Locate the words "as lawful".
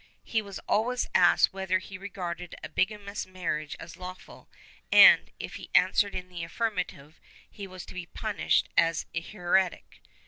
3.79-4.49